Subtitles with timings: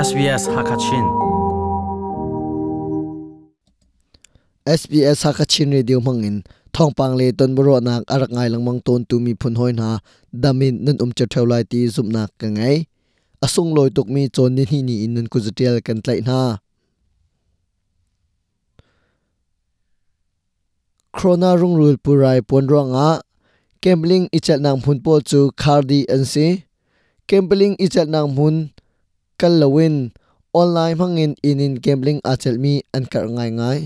[0.00, 1.04] SBS Hakachin
[4.64, 6.40] SBS Hakachin Radio mangin
[6.72, 10.00] thongpang le ton boro nak arak ngai langmang ton tu mi phun hoi na
[10.32, 12.88] damin nun um cha thaulai ti zum nak ka ngai
[13.44, 16.64] asung loi tuk mi chon ni hi ni in nun ku zatial kan tlai na
[21.12, 23.20] Corona rung rul purai pon ronga
[23.84, 26.64] gambling ichal nang mun po chu khardi an si
[27.28, 28.72] gambling ichal nang mun
[29.40, 30.12] kalawin
[30.52, 33.78] online hangin inin gambling achal mi an kar ngai ngai.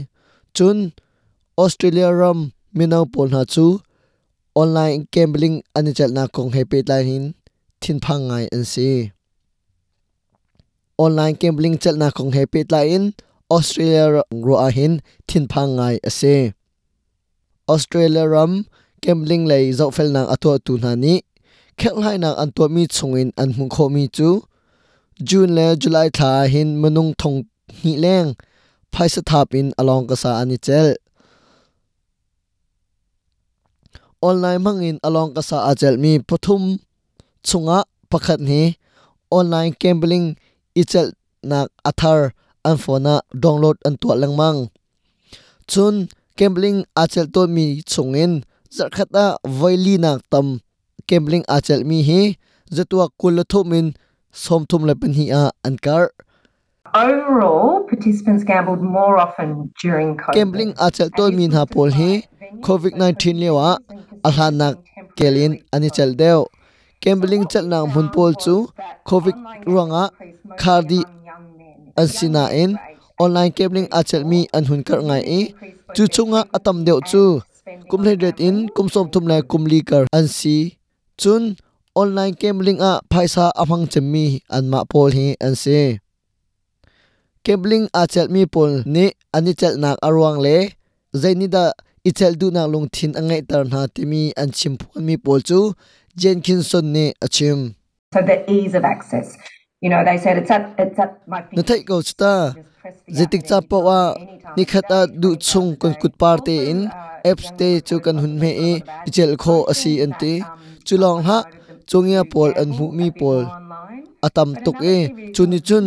[0.56, 0.78] Chun,
[1.62, 3.78] australia ram minau pol na chu,
[4.59, 7.25] online gambling ani chal na kong happy line hin,
[7.80, 9.14] thin phang ngai an si.
[10.98, 13.14] Online gambling chal na kong happy line
[13.50, 16.55] australia ro a hin, thin phang ngai ase
[17.69, 18.66] australia ram
[19.02, 21.23] gambling lei zo fel nang atwa tu na ni.
[21.78, 24.42] Khel hai nang an to mi chungin an hmu kho mi chu
[25.23, 27.38] june le, july tha hin manung thong
[27.82, 28.34] hi leng.
[28.92, 30.94] Phaisa thap in along ka sa ani chel.
[34.22, 36.78] Online mangin along ka sa achel mi pathum
[37.42, 37.78] chunga
[38.11, 38.78] pakhat ni.
[39.30, 40.27] Online gambling
[40.80, 42.30] ichel nak athar
[42.64, 44.70] an phona download an to langmang
[45.67, 46.08] chun
[46.39, 48.33] gambling achel to mi chungin
[48.77, 50.46] zarkhata voili nak tam
[51.08, 52.22] gambling achel mi hi.
[52.74, 53.94] Zatua kul thomin
[54.34, 56.08] somthum le pen hi a ankar.
[56.94, 60.34] Overall, participants gambled more often during COVID.
[60.34, 62.12] gambling achel to min ha pol hi.
[62.66, 63.78] covid 19 lewa
[64.28, 64.77] alhanak
[65.18, 66.46] kelin ani chal deu
[67.02, 68.55] gambling chal nang mun pol chu
[69.10, 69.34] covid
[69.72, 70.05] ruanga
[70.62, 71.00] khardi
[72.02, 72.78] ansina in
[73.24, 75.40] online gambling achel mi an hun kar ngai e
[75.96, 77.24] chu chunga atam deu chu.
[77.90, 80.56] Kumhle ret in kumsom thum lai kumli kar an si
[81.22, 81.42] chun
[81.95, 85.98] online gambling a phaisa amang chemi an ma pol hi an se
[87.45, 89.05] gambling achel mi pol ni
[89.36, 90.56] ani chal nak arwang le.
[91.23, 91.64] Zainida
[92.09, 95.61] ichel du nak lung thin angai tar na timi an chim phun mi pol chu.
[96.17, 97.74] Jenkinson ne achim
[98.14, 99.36] So the ease of access.
[99.80, 102.55] You know, they said it's at it's at my na thai ko sta
[103.17, 103.98] zitik cha pa wa
[104.57, 106.91] ni khata du chung kon kut parte in.
[107.24, 108.73] apps te chu kan hun me e
[109.08, 110.33] ichel kho asi ante
[110.86, 111.39] chulong ha
[111.90, 113.40] chungia pol an hu mi pol
[114.27, 114.96] atam tuk e
[115.34, 115.86] chuni chun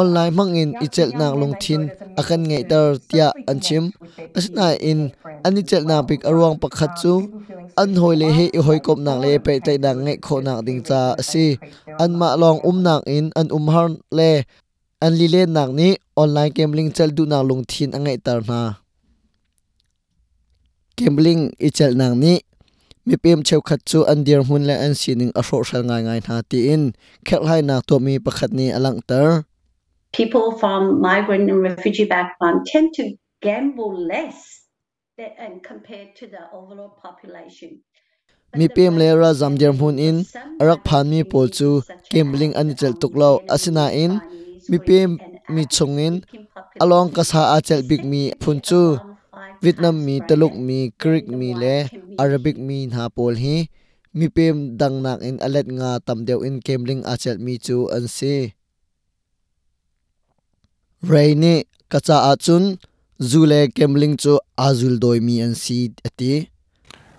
[0.00, 1.82] online mangin ichel nak long thin
[2.20, 3.84] akan ngai tar tia anchim
[4.38, 5.00] asna in
[5.46, 7.12] ani chel na pik arwang pakhat chu
[7.82, 10.58] an hoi le he i hoi kop nak le pe tai nak ngai kho nak
[10.66, 11.46] ding cha asi
[12.02, 13.88] an ma long um nak in an um har
[14.18, 14.30] le
[15.04, 15.88] an li le nak ni
[16.22, 18.60] online gambling chal du nak long thin angai tar na
[20.98, 22.32] gambling ichel nak ni
[23.06, 26.02] mi pem cheu khat chu an dir hun le an sining a ro sal ngai
[26.06, 26.92] ngai na ti in.
[27.26, 29.44] Khel hai na to mi pakhat ni alang tar.
[30.12, 33.04] People from migrant and refugee background tend to
[33.42, 34.38] gamble less
[35.18, 37.70] than, and compared to the overall population.
[38.58, 40.16] mi pem le ra zam hun in
[40.60, 41.68] arak phan mi pol chu
[42.10, 44.12] gambling ani chel tuk lo asina in
[44.70, 45.10] mi pem
[45.54, 46.14] mi chungin
[46.82, 48.80] along ka sa a chel big mi phun chu
[49.62, 51.76] vietnam mi taluk mi greek mi le
[52.22, 53.56] arabic mi na pol hi
[54.14, 57.76] mi pem dang nak in alet nga tam deu in gambling a chel mi chu
[57.96, 58.54] an se.
[61.10, 61.54] Raini
[61.92, 62.78] kacha a chun
[63.30, 66.48] zule gambling chu azul doi mi an si ati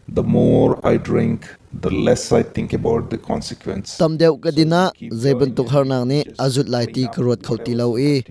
[0.07, 3.97] the more I drink, the less I think about the consequence.
[3.97, 4.91] tam deu ka dina
[5.23, 8.21] zaiban tuk har nang ni azut lai ti karot khau ti lo e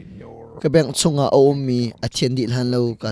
[0.62, 3.10] ka beng chunga o mi a thian di han lo ka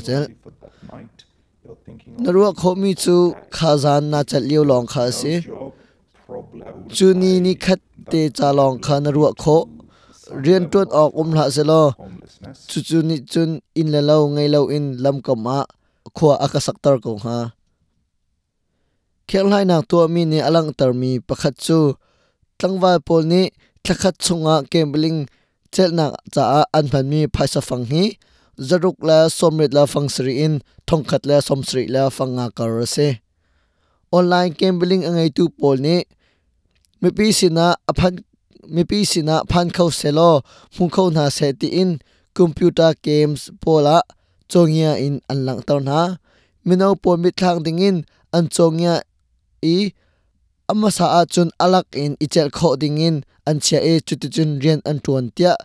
[2.25, 3.16] narua kho mi chu
[3.56, 5.72] khazan na chal liu long kha se job,
[6.27, 9.56] problem, chu ni khat te cha long kha narua kho
[10.44, 11.83] rian tuan ok um hla se lo
[12.71, 13.50] chu chu ni chun
[13.81, 15.59] in la lo ngai lo in lam kam a
[16.16, 17.38] khwa aka saktar ko ha
[19.28, 21.78] khel hai nak to mi ni alang tar mi pakhat chu
[22.59, 23.43] tlangwal pol ni
[23.84, 25.19] thakhat chunga gambling
[25.75, 26.43] chel nak cha
[26.78, 28.04] an phan mi phaisa phang hi
[28.59, 33.21] zaruk la somrit la phang sri in thongkhat la somsri la fanga kar se.
[34.13, 36.04] Online gambling angai tu pol ni.
[37.03, 38.25] Mipi sina aphan
[38.69, 40.43] mipi sina phan khau selo
[40.78, 42.01] mu khau na se ti in.
[42.34, 44.03] Computer games pola
[44.49, 46.16] chongia in anlang tar na.
[46.65, 49.03] Mino pol mi thang ding in, an chongia
[49.63, 49.93] i,
[50.69, 54.60] ama sa a chun alak in ichel kho ding in, an chia e chuti chun
[54.60, 55.57] rian an tuan tia.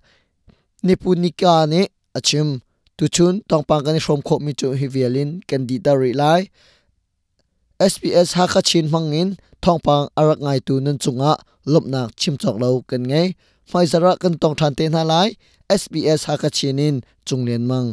[0.84, 2.62] Nipunika ne achim
[2.98, 6.42] tu chun tongpang kan shom kho mi chu hi vialin kan di da ri lai.
[7.92, 9.30] SPS ha kha chin mangin
[9.64, 11.32] thongpang arak ngai tu nan chunga
[11.74, 13.28] lopnak chimchok lo kan ngai
[13.74, 15.30] mai zara kan tong than te na lai
[15.70, 17.90] SBS chung chunglen mang.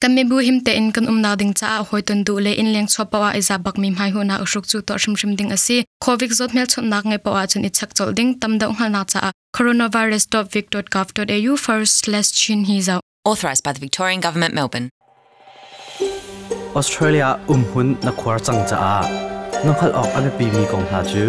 [0.00, 2.68] Kan me bu him te in kan umna ding cha hoi ton du le in
[2.74, 5.50] leng chopa wa iza e bak mi mai huna usuk chu to shim shim ding
[5.56, 8.90] asi covid zot mel chon nak nge pawa chun ichak chol ding, tam da ngal
[8.90, 13.00] na cha coronavirus.vic.gov.au first slash chin hi zau.
[13.26, 14.90] Authorised by the Victorian Government, Melbourne.
[16.76, 18.96] Australia umhun na khwar chang cha a.
[19.64, 21.24] Nokhal ok ame pi mi kong ha chu.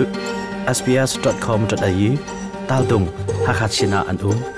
[0.68, 2.10] Sbs.com.au
[2.68, 3.08] tal dung
[3.48, 3.80] hakhat
[4.12, 4.55] an um